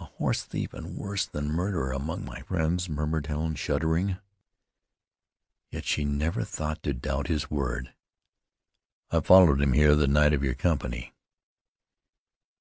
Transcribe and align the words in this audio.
"A 0.00 0.06
horse 0.06 0.42
thief 0.42 0.74
and 0.74 0.96
worse 0.96 1.24
than 1.24 1.46
murderer 1.48 1.92
among 1.92 2.24
my 2.24 2.40
friends!" 2.42 2.88
murmured 2.88 3.28
Helen, 3.28 3.54
shuddering, 3.54 4.18
yet 5.70 5.84
she 5.84 6.04
never 6.04 6.42
thought 6.42 6.82
to 6.82 6.92
doubt 6.92 7.28
his 7.28 7.48
word. 7.48 7.94
"I 9.12 9.20
followed 9.20 9.60
him 9.60 9.74
here 9.74 9.94
the 9.94 10.08
night 10.08 10.32
of 10.32 10.42
your 10.42 10.56
company." 10.56 11.14